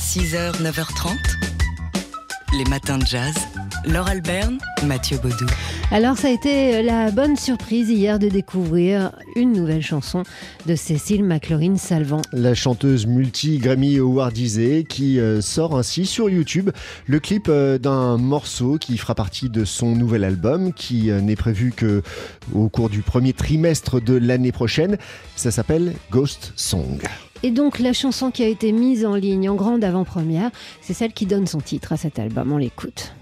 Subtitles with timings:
[0.00, 1.10] 6h, 9h30.
[2.58, 3.34] Les matins de jazz.
[3.84, 5.46] Laure Alberne, Mathieu Baudou.
[5.90, 10.22] Alors ça a été la bonne surprise hier de découvrir une nouvelle chanson
[10.66, 12.22] de Cécile McLaurin Salvant.
[12.32, 16.70] La chanteuse multi-Grammy Awardisée qui euh, sort ainsi sur YouTube
[17.06, 21.36] le clip euh, d'un morceau qui fera partie de son nouvel album qui euh, n'est
[21.36, 22.02] prévu que
[22.54, 24.96] au cours du premier trimestre de l'année prochaine.
[25.36, 26.98] Ça s'appelle Ghost Song.
[27.42, 30.50] Et donc la chanson qui a été mise en ligne en grande avant-première,
[30.80, 32.52] c'est celle qui donne son titre à cet album.
[32.52, 33.14] On l'écoute.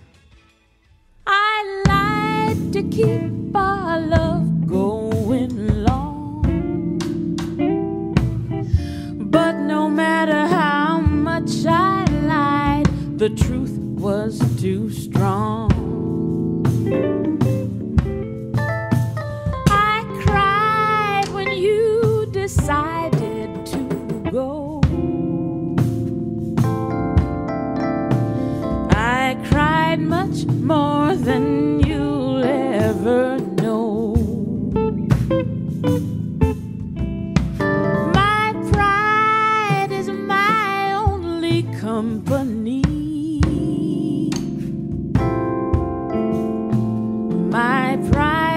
[9.30, 12.08] But no matter how much I
[13.18, 15.07] the truth was too strong.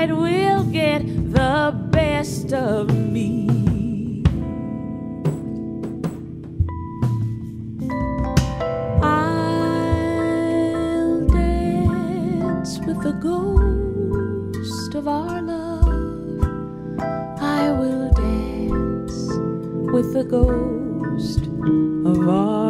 [0.09, 4.23] Will get the best of me.
[9.03, 9.67] I'll
[11.27, 16.39] dance with the ghost of our love.
[17.39, 19.17] I will dance
[19.93, 21.41] with the ghost
[22.05, 22.60] of our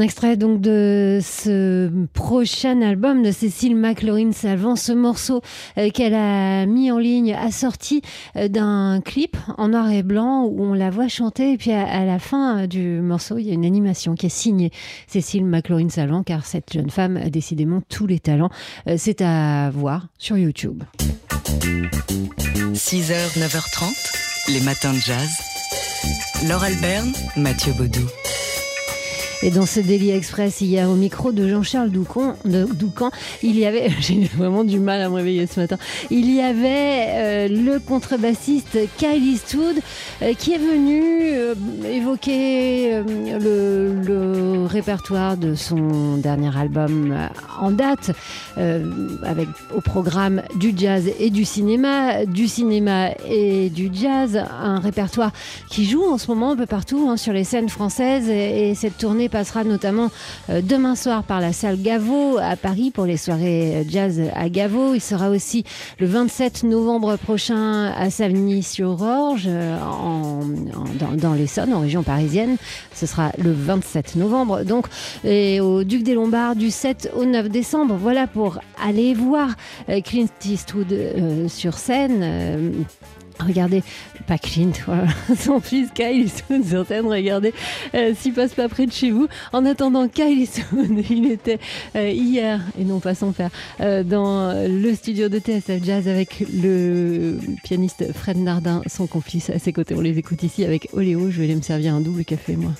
[0.00, 4.74] Extrait donc de ce prochain album de Cécile McLaurin Salvant.
[4.74, 5.42] Ce morceau
[5.76, 8.00] euh, qu'elle a mis en ligne a sorti
[8.36, 12.04] euh, d'un clip en noir et blanc où on la voit chanter et puis à,
[12.06, 14.70] la fin euh, du morceau il y a une animation qui est signée
[15.06, 18.50] Cécile McLaurin Salvant car cette jeune femme a décidément tous les talents.
[18.96, 20.82] C'est à voir sur YouTube.
[22.72, 24.52] 6h, 9h30.
[24.54, 25.28] Les matins de jazz.
[26.48, 28.06] Laure Alberne, Mathieu Baudou.
[29.42, 32.34] Et dans ce Daily Express, il y a au micro de Jean-Charles Doucan,
[33.42, 35.78] il y avait, j'ai vraiment du mal à me réveiller ce matin,
[36.10, 39.76] il y avait euh, le contrebassiste Kyle Eastwood
[40.20, 41.00] euh, qui est venu
[41.32, 41.54] euh,
[41.90, 43.02] évoquer
[43.40, 47.16] le, répertoire de son dernier album
[47.58, 48.10] en date,
[48.56, 55.32] avec au programme du jazz et du cinéma, du cinéma et du jazz, un répertoire
[55.70, 58.98] qui joue en ce moment un peu partout hein, sur les scènes françaises et cette
[58.98, 60.10] tournée passera notamment
[60.50, 64.48] euh, demain soir par la salle Gaveau à Paris pour les soirées euh, jazz à
[64.48, 64.94] Gaveau.
[64.94, 65.64] Il sera aussi
[65.98, 70.40] le 27 novembre prochain à Savigny-sur-Orge, euh, en,
[71.16, 72.56] dans, l'Essonne, en région parisienne.
[72.92, 74.64] Ce sera le 27 novembre.
[74.64, 74.86] Donc,
[75.24, 77.96] et au Duc des Lombards du 7 au 9 décembre.
[77.98, 79.50] Voilà pour aller voir
[80.04, 80.94] Clint Eastwood
[81.48, 82.84] sur scène.
[83.46, 83.82] Regardez,
[84.26, 84.72] pas Clint,
[85.36, 87.52] son fils Kyle Eastwood sur scène, regardez
[87.94, 89.28] euh, s'il passe pas près de chez vous.
[89.52, 91.58] En attendant, Kyle Eastwood, il était
[91.96, 93.50] euh, hier, et non pas sans faire,
[93.80, 99.58] euh, dans le studio de TSF Jazz avec le pianiste Fred Nardin, son complice à
[99.58, 99.94] ses côtés.
[99.94, 102.72] On les écoute ici avec Oléo, je vais aller me servir un double café moi.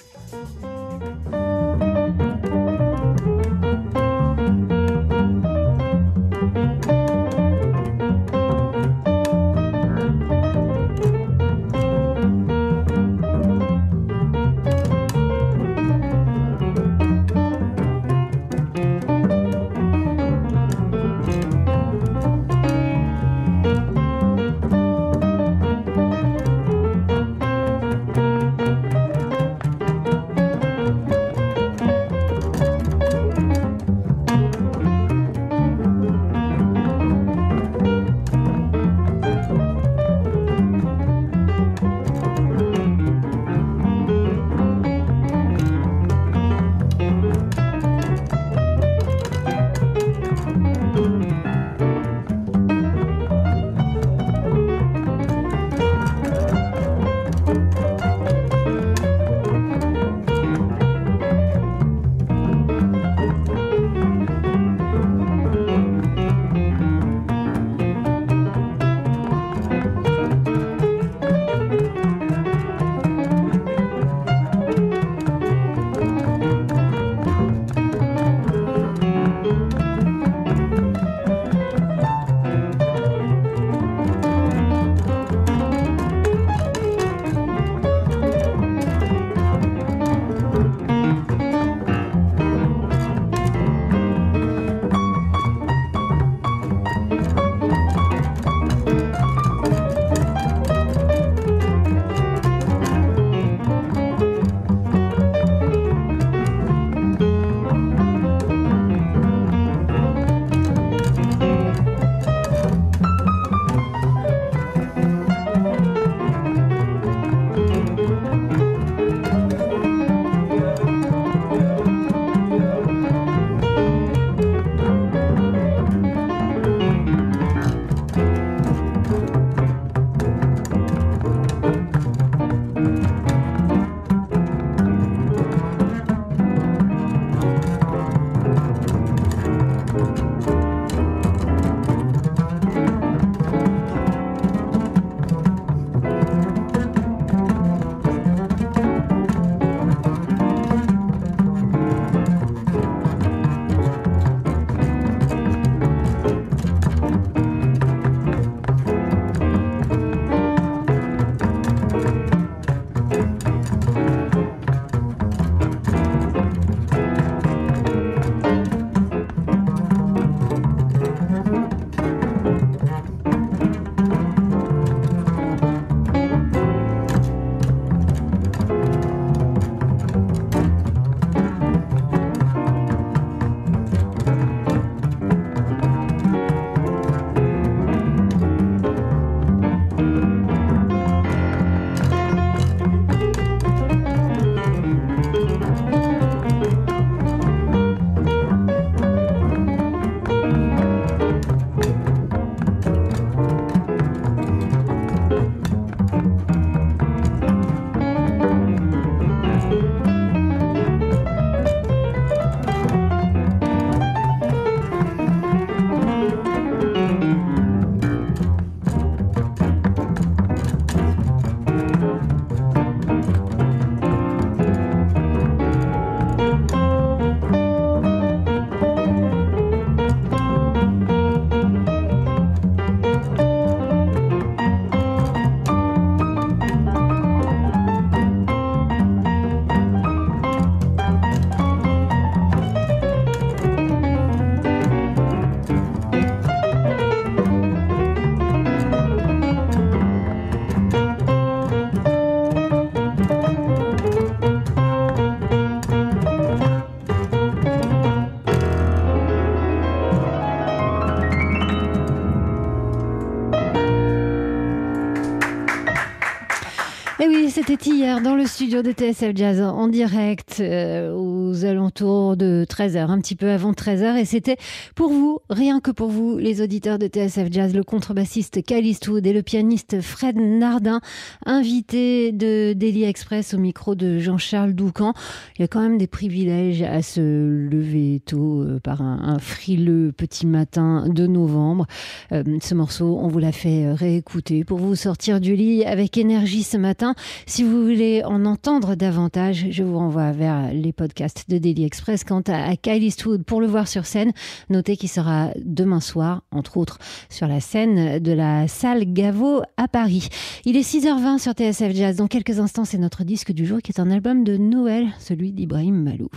[267.71, 271.13] C'était hier dans le studio de TSF Jazz en direct euh,
[271.51, 274.17] aux alentours de 13h, un petit peu avant 13h.
[274.17, 274.57] Et c'était
[274.95, 279.33] pour vous, rien que pour vous, les auditeurs de TSF Jazz, le contrebassiste Calistoud et
[279.33, 281.01] le pianiste Fred Nardin,
[281.45, 285.13] invités de Daily Express au micro de Jean-Charles Doucan.
[285.59, 290.13] Il y a quand même des privilèges à se lever tôt euh, par un, frileux
[290.13, 291.87] petit matin de novembre.
[292.33, 296.63] Euh, ce morceau, on vous l'a fait réécouter pour vous sortir du lit avec énergie
[296.63, 297.15] ce matin.
[297.47, 302.25] Si vous voulez en entendre davantage, je vous renvoie vers les podcasts de Daily Express.
[302.25, 304.33] Quant à Kyle Eastwood, pour le voir sur scène,
[304.69, 309.89] notez qu'il sera demain soir, entre autres, sur la scène de la salle Gaveau à
[309.89, 310.29] Paris.
[310.65, 312.17] Il est 6h20 sur TSF Jazz.
[312.17, 315.53] Dans quelques instants, c'est notre disque du jour qui est un album de Noël, celui
[315.53, 316.31] d'Ibrahim Malouf.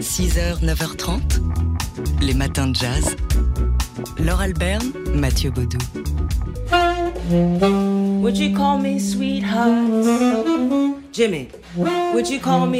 [0.00, 1.20] 6h, 9h30,
[2.20, 3.16] les matins de jazz.
[4.18, 5.78] Laure Alberne, Mathieu Baudou.
[8.20, 10.95] Would you call me sweetheart?
[11.16, 12.78] Jimmy, would you call me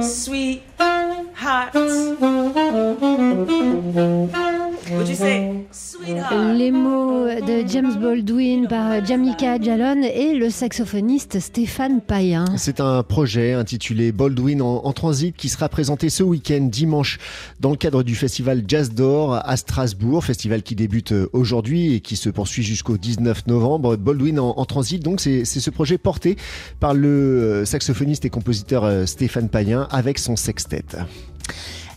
[0.00, 1.74] sweetheart?
[1.74, 3.56] Would you say
[4.30, 4.55] sweetheart?
[4.88, 12.44] Les mots de James Baldwin par Jamaica Jallon et le saxophoniste Stéphane Payen.
[12.56, 17.18] C'est un projet intitulé Baldwin en, en, transit qui sera présenté ce week-end dimanche
[17.58, 22.14] dans le cadre du festival Jazz d'Or à Strasbourg, festival qui débute aujourd'hui et qui
[22.14, 23.96] se poursuit jusqu'au 19 novembre.
[23.96, 26.36] Baldwin en, en transit, donc c'est ce projet porté
[26.78, 30.84] par le saxophoniste et compositeur Stéphane Payen avec son sextet.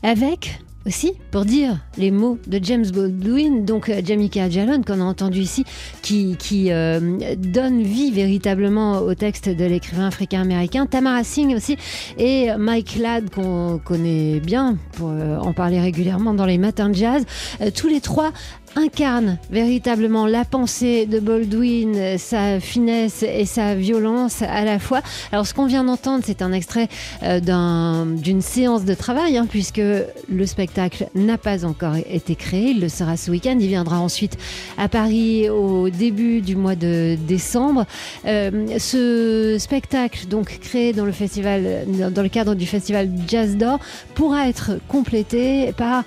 [0.02, 5.40] Avec aussi, pour dire les mots de James Baldwin, donc Jamaica Jallon, qu'on a entendu
[5.40, 5.66] ici,
[6.02, 11.78] qui, qui euh, donne vie véritablement au texte de l'écrivain africain-américain, Tamara Singh aussi,
[12.18, 16.96] et Mike Ladd, qu'on connaît bien, pour euh, en parler régulièrement dans les matins de
[16.96, 17.26] jazz.
[17.62, 18.32] Euh, tous les trois
[18.76, 25.02] incarne véritablement la pensée de Baldwin, sa finesse et sa violence à la fois.
[25.32, 26.88] Alors ce qu'on vient d'entendre, c'est un extrait
[27.24, 32.72] euh, d'une un, séance de travail, hein, puisque le spectacle n'a pas encore été créé.
[32.72, 33.58] Il le sera ce week-end.
[33.60, 34.38] Il viendra ensuite
[34.78, 37.86] à Paris au début du mois de décembre.
[38.26, 43.80] Euh, ce spectacle, donc créé dans le cadre du festival Jazz d'Or,
[44.16, 46.04] pourra être complété par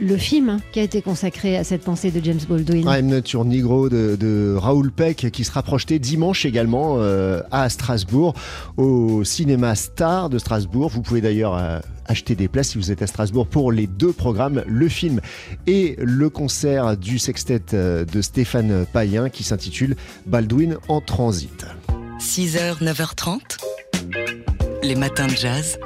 [0.00, 2.86] le film hein, qui a été consacré à cette pensée de James Baldwin.
[2.86, 7.68] I'm Not Your Negro de, de Raoul Peck qui sera projeté dimanche également euh, à
[7.68, 8.34] Strasbourg
[8.76, 10.90] au cinéma Star de Strasbourg.
[10.90, 14.12] Vous pouvez d'ailleurs euh, acheter des places si vous êtes à Strasbourg pour les deux
[14.12, 15.20] programmes, le film
[15.66, 21.66] et le concert du sextet euh, de Stéphane Payen qui s'intitule Baldwin en transit.
[22.20, 23.40] 6h, 9h30,
[24.82, 25.78] les matins de jazz.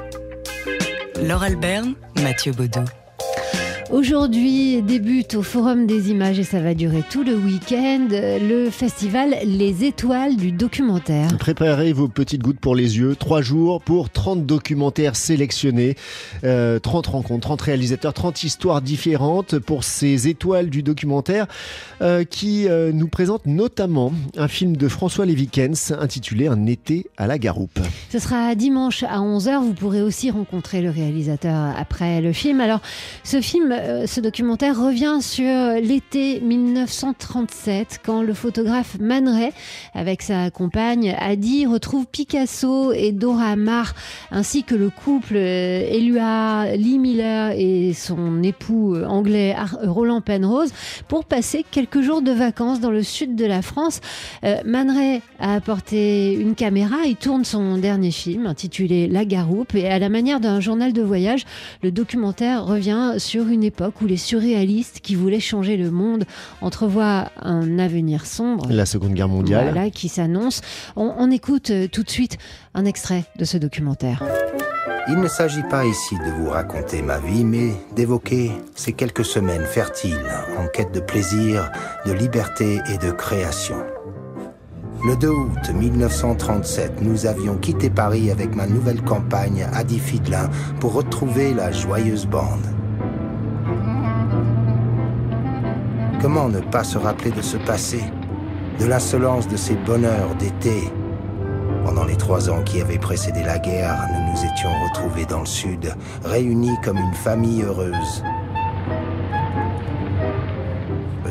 [1.21, 2.85] Laure Alberne, Mathieu Baudou.
[3.91, 9.35] Aujourd'hui débute au Forum des images et ça va durer tout le week-end le festival
[9.43, 11.35] Les Étoiles du documentaire.
[11.39, 13.15] Préparez vos petites gouttes pour les yeux.
[13.15, 15.95] Trois jours pour 30 documentaires sélectionnés,
[16.43, 21.47] euh, 30 rencontres, 30 réalisateurs, 30 histoires différentes pour ces étoiles du documentaire
[22.03, 27.25] euh, qui euh, nous présentent notamment un film de François Lévikens intitulé Un été à
[27.25, 27.79] la Garoupe.
[28.11, 29.61] Ce sera dimanche à 11h.
[29.61, 32.61] Vous pourrez aussi rencontrer le réalisateur après le film.
[32.61, 32.81] Alors,
[33.23, 35.45] ce film ce documentaire revient sur
[35.81, 39.51] l'été 1937, quand le photographe Man Ray,
[39.93, 43.93] avec sa compagne Adi, retrouve Picasso et Dora Maar,
[44.31, 50.71] ainsi que le couple Elua Lee Miller et son époux anglais Roland Penrose,
[51.07, 54.01] pour passer quelques jours de vacances dans le sud de la France.
[54.43, 59.99] Ray a apporté une caméra, il tourne son dernier film intitulé La Garoupe, et à
[59.99, 61.45] la manière d'un journal de voyage,
[61.83, 66.25] le documentaire revient sur une époque où les surréalistes qui voulaient changer le monde
[66.61, 68.67] entrevoient un avenir sombre.
[68.69, 69.71] La Seconde Guerre mondiale.
[69.71, 70.61] Voilà, qui s'annonce.
[70.95, 72.37] On, on, écoute tout de suite
[72.73, 74.23] un extrait de ce documentaire.
[75.07, 79.65] Il ne s'agit pas ici de vous raconter ma vie, mais d'évoquer ces quelques semaines
[79.65, 81.71] fertiles en quête de plaisir,
[82.05, 83.77] de liberté et de création.
[85.05, 90.49] Le 2 août 1937, nous avions quitté Paris avec ma nouvelle compagne Adi Fidelin
[90.81, 92.78] pour retrouver la joyeuse bande.
[96.21, 98.03] Comment ne pas se rappeler de ce passé,
[98.77, 100.91] de l'insolence de ces bonheurs d'été?
[101.85, 105.45] Pendant les trois ans qui avaient précédé la guerre, nous nous étions retrouvés dans le
[105.45, 105.95] sud,
[106.25, 108.23] réunis comme une famille heureuse.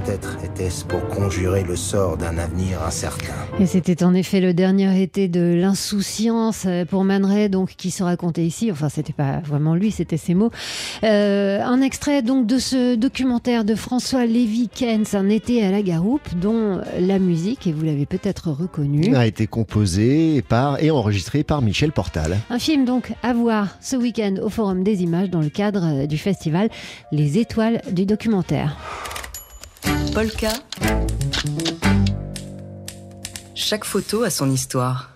[0.08, 3.34] Peut-être était-ce pour conjurer le sort d'un avenir incertain.
[3.60, 7.90] Et c'était en effet le dernier été de l'insouciance euh, pour Man Ray, donc qui
[7.90, 8.72] se racontait ici.
[8.72, 10.50] Enfin, c'était pas vraiment lui, c'était ses mots.
[11.04, 15.82] Euh, un extrait donc de ce documentaire de François Lévy Kens, Un été à la
[15.82, 21.44] Garoupe, dont la musique, et vous l'avez peut-être reconnu, A été composé par et enregistré
[21.44, 22.38] par Michel Portal.
[22.48, 26.06] Un film donc à voir ce week-end au Forum des Images dans le cadre euh,
[26.06, 26.70] du festival
[27.12, 28.74] Les Étoiles du documentaire.
[30.14, 30.48] Polka.
[33.54, 35.10] Chaque photo a son histoire.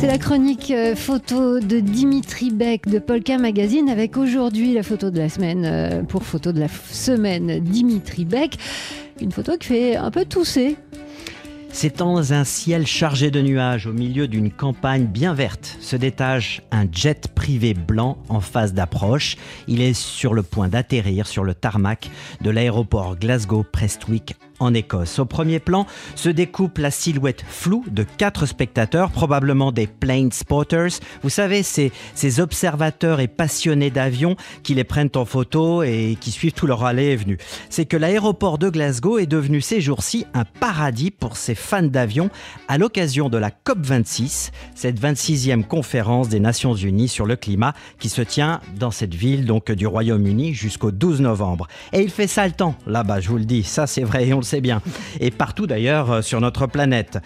[0.00, 5.10] C'est la chronique euh, photo de Dimitri Beck de Polka Magazine avec aujourd'hui la photo
[5.10, 8.56] de la semaine euh, pour photo de la semaine Dimitri Beck.
[9.20, 10.76] Une photo qui fait un peu tousser.
[11.78, 16.62] C'est dans un ciel chargé de nuages, au milieu d'une campagne bien verte, se détache
[16.72, 19.36] un jet privé blanc en phase d'approche.
[19.68, 25.18] Il est sur le point d'atterrir sur le tarmac de l'aéroport Glasgow-Prestwick en Écosse.
[25.18, 31.00] Au premier plan se découpe la silhouette floue de quatre spectateurs, probablement des plane spotters.
[31.22, 36.30] Vous savez, ces, ces observateurs et passionnés d'avions qui les prennent en photo et qui
[36.30, 37.38] suivent tout leur aller et venu.
[37.70, 42.30] C'est que l'aéroport de Glasgow est devenu ces jours-ci un paradis pour ces fans d'avions
[42.68, 48.08] à l'occasion de la COP26, cette 26e conférence des Nations Unies sur le climat qui
[48.08, 51.66] se tient dans cette ville donc du Royaume-Uni jusqu'au 12 novembre.
[51.92, 54.32] Et il fait ça le temps là-bas, je vous le dis, ça c'est vrai et
[54.32, 54.80] on le sait bien.
[55.20, 57.18] Et partout d'ailleurs euh, sur notre planète.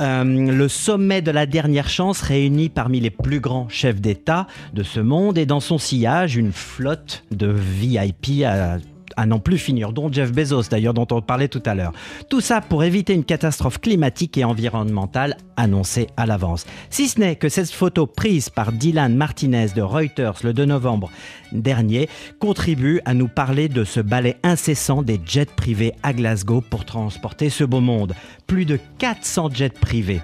[0.00, 4.82] Euh, le sommet de la dernière chance réunit parmi les plus grands chefs d'État de
[4.82, 8.78] ce monde et dans son sillage une flotte de VIP à
[9.16, 11.92] à n'en plus finir, dont Jeff Bezos d'ailleurs, dont on parlait tout à l'heure.
[12.28, 16.66] Tout ça pour éviter une catastrophe climatique et environnementale annoncée à l'avance.
[16.90, 21.10] Si ce n'est que cette photo prise par Dylan Martinez de Reuters le 2 novembre
[21.52, 26.84] dernier contribue à nous parler de ce balai incessant des jets privés à Glasgow pour
[26.84, 28.14] transporter ce beau monde.
[28.46, 30.20] Plus de 400 jets privés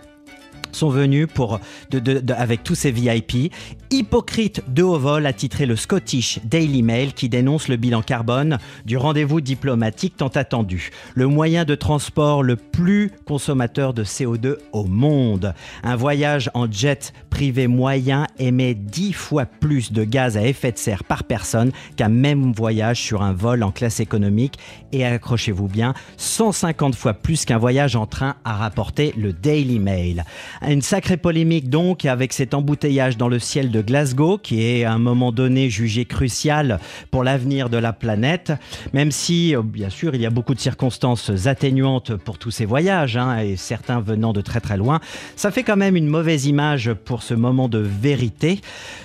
[0.73, 1.61] sont venus pour
[2.37, 3.53] avec tous ces VIP.
[3.93, 8.59] Hypocrite de haut vol a titré le Scottish Daily Mail qui dénonce le bilan carbone
[8.85, 10.91] du rendez-vous diplomatique tant attendu.
[11.17, 15.55] Le moyen de transport le plus consommateur de CO2 au monde.
[15.83, 20.79] Un voyage en jet privé moyen émet 10 fois plus de gaz à effet de
[20.79, 24.57] serre par personne qu'un même voyage sur un vol en classe économique
[24.93, 30.25] et accrochez-vous bien, 150 fois plus qu'un voyage en train a rapporté le Daily Mail.
[30.63, 34.93] Une sacrée polémique donc avec cet embouteillage dans le ciel de Glasgow qui est à
[34.93, 38.53] un moment donné jugé crucial pour l'avenir de la planète,
[38.93, 42.65] même si euh, bien sûr il y a beaucoup de circonstances atténuantes pour tous ces
[42.65, 45.01] voyages hein, et certains venant de très très loin,
[45.37, 48.61] ça fait quand même une mauvaise image pour ce moment de vérité.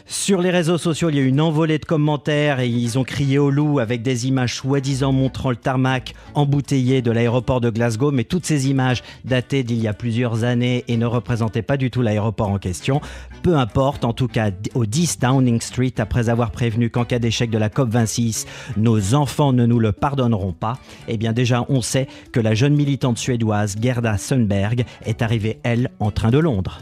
[0.05, 3.03] Sur les réseaux sociaux, il y a eu une envolée de commentaires et ils ont
[3.03, 8.11] crié au loup avec des images soi-disant montrant le tarmac embouteillé de l'aéroport de Glasgow,
[8.11, 11.89] mais toutes ces images datées d'il y a plusieurs années et ne représentaient pas du
[11.89, 13.01] tout l'aéroport en question.
[13.41, 17.49] Peu importe, en tout cas au 10 Downing Street, après avoir prévenu qu'en cas d'échec
[17.49, 18.45] de la COP26,
[18.77, 22.75] nos enfants ne nous le pardonneront pas, eh bien déjà on sait que la jeune
[22.75, 26.81] militante suédoise Gerda Sundberg est arrivée, elle, en train de Londres.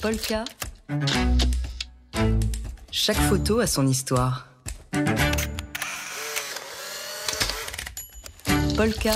[0.00, 0.44] Polka.
[2.90, 4.48] Chaque photo a son histoire.
[8.76, 9.14] Polka.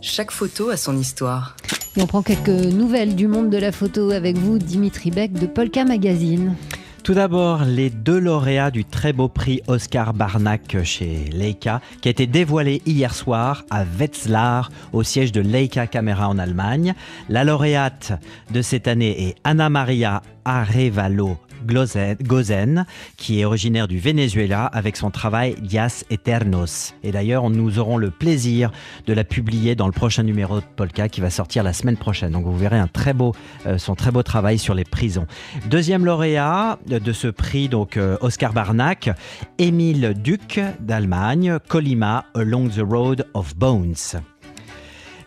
[0.00, 1.56] Chaque photo a son histoire.
[1.96, 5.46] Et on prend quelques nouvelles du monde de la photo avec vous, Dimitri Beck de
[5.46, 6.54] Polka Magazine.
[7.02, 12.10] Tout d'abord, les deux lauréats du très beau prix Oscar Barnack chez Leica, qui a
[12.12, 16.94] été dévoilé hier soir à Wetzlar, au siège de Leica Camera en Allemagne.
[17.28, 18.12] La lauréate
[18.52, 25.10] de cette année est Anna Maria Arevalo Gozen, qui est originaire du Venezuela avec son
[25.10, 26.94] travail Dias Eternos.
[27.02, 28.70] Et d'ailleurs, nous aurons le plaisir
[29.06, 32.32] de la publier dans le prochain numéro de Polka qui va sortir la semaine prochaine.
[32.32, 33.34] Donc vous verrez un très beau,
[33.66, 35.26] euh, son très beau travail sur les prisons.
[35.66, 39.10] Deuxième lauréat de ce prix, donc euh, Oscar Barnack,
[39.58, 44.20] Émile Duc d'Allemagne, Colima Along the Road of Bones.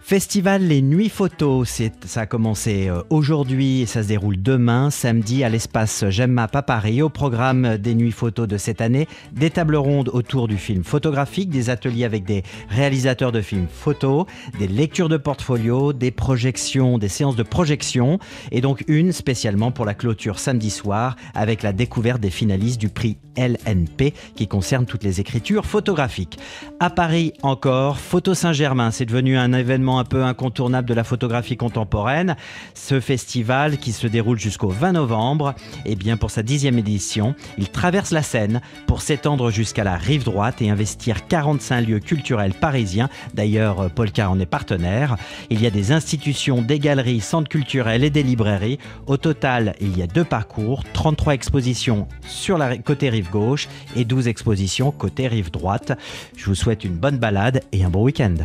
[0.05, 5.45] Festival Les Nuits Photos, ça a commencé euh, aujourd'hui et ça se déroule demain, samedi,
[5.45, 7.01] à l'espace Gemma à Paris.
[7.01, 11.49] Au programme des Nuits Photos de cette année, des tables rondes autour du film photographique,
[11.49, 14.25] des ateliers avec des réalisateurs de films photos,
[14.59, 18.19] des lectures de portfolio, des projections, des séances de projection,
[18.51, 22.89] et donc une spécialement pour la clôture samedi soir avec la découverte des finalistes du
[22.89, 26.37] prix LNP qui concerne toutes les écritures photographiques.
[26.81, 31.57] À Paris encore, Photo Saint-Germain, c'est devenu un événement un peu incontournable de la photographie
[31.57, 32.35] contemporaine.
[32.73, 35.53] Ce festival qui se déroule jusqu'au 20 novembre,
[35.85, 39.97] et eh bien pour sa dixième édition, il traverse la Seine pour s'étendre jusqu'à la
[39.97, 43.09] rive droite et investir 45 lieux culturels parisiens.
[43.33, 45.17] D'ailleurs, Paul Car en est partenaire.
[45.49, 48.79] Il y a des institutions, des galeries, centres culturels et des librairies.
[49.07, 54.05] Au total, il y a deux parcours, 33 expositions sur la côté rive gauche et
[54.05, 55.93] 12 expositions côté rive droite.
[56.35, 58.35] Je vous souhaite une bonne balade et un bon week-end.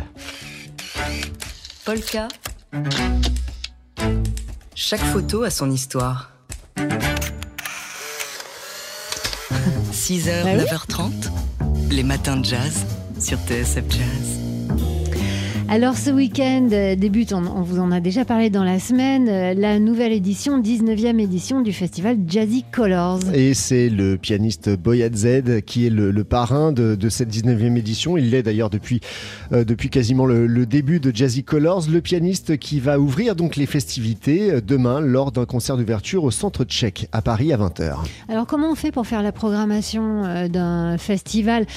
[1.89, 2.27] Polka.
[4.75, 6.31] Chaque photo a son histoire.
[9.91, 11.31] 6h, 9h30,
[11.89, 12.85] les matins de jazz
[13.19, 14.58] sur TSF Jazz.
[15.71, 19.53] Alors ce week-end euh, débute, on, vous en a déjà parlé dans la semaine, euh,
[19.53, 23.19] la nouvelle édition, 19e édition du festival Jazzy Colors.
[23.35, 28.17] Et c'est le pianiste Boyad Z qui est le, parrain de, cette 19e édition.
[28.17, 28.99] Il l'est d'ailleurs depuis,
[29.51, 31.83] euh, depuis quasiment le, début de Jazzy Colors.
[31.87, 36.63] Le pianiste qui va ouvrir donc les festivités demain lors d'un concert d'ouverture au Centre
[36.63, 37.93] Tchèque à Paris à 20h.
[38.27, 41.67] Alors comment on fait pour faire la programmation d'un festival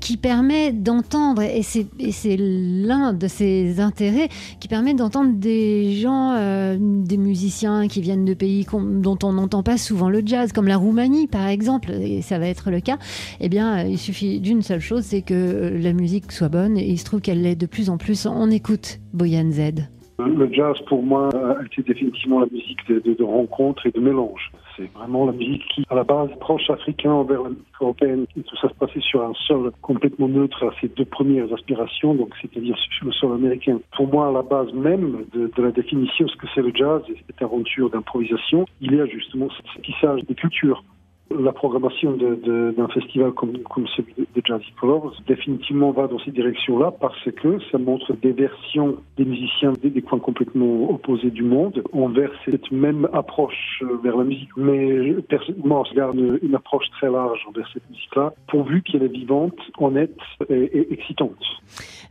[0.00, 4.28] qui permet d'entendre, et c'est l'un de ses intérêts,
[4.60, 9.62] qui permettent d'entendre des gens, euh, des musiciens qui viennent de pays dont on n'entend
[9.62, 12.98] pas souvent le jazz, comme la Roumanie par exemple, et ça va être le cas.
[13.40, 16.78] Eh bien, euh, il suffit d'une seule chose, c'est que euh, la musique soit bonne,
[16.78, 18.26] et il se trouve qu'elle l'est de plus en plus.
[18.26, 19.95] On écoute Boyan Z.
[20.18, 21.28] Le jazz, pour moi,
[21.64, 24.50] été définitivement la musique de, de, de rencontre et de mélange.
[24.76, 28.26] C'est vraiment la musique qui, à la base, proche africain vers la musique européenne.
[28.34, 32.34] Tout ça se passait sur un sol complètement neutre à ses deux premières aspirations, donc
[32.40, 33.78] c'est-à-dire sur le sol américain.
[33.94, 37.02] Pour moi, à la base même de, de la définition, ce que c'est le jazz,
[37.26, 40.82] cette aventure d'improvisation, il y a justement ce tissage des cultures
[41.30, 43.52] la programmation d'un festival comme,
[43.96, 48.96] celui de Jazzy Colors définitivement va dans cette direction-là parce que ça montre des versions
[49.16, 54.24] des musiciens des, coins complètement opposés du monde envers cette même approche euh, vers la
[54.24, 54.50] musique.
[54.56, 59.58] Mais personnellement, je garde une approche très large envers cette musique-là, pourvu qu'elle est vivante,
[59.78, 60.16] honnête
[60.48, 61.36] et, excitante.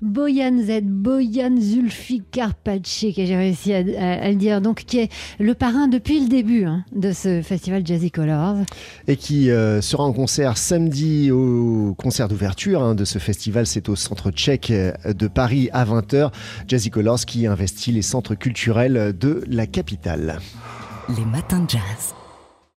[0.02, 5.54] Boyan Z, Boyan Zulfikar Pache, que j'ai réussi à, le dire, donc qui est le
[5.54, 8.58] parrain depuis le début hein, de ce festival Jazzy Colors
[9.08, 13.68] et qui euh, sera en concert samedi au concert d'ouverture hein, de ce festival.
[13.68, 16.32] C'est au centre tchèque euh, de Paris à 20h.
[16.68, 20.40] Jazzy Colors qui investit les centres culturels de la capitale.
[21.16, 22.16] Les matins de jazz.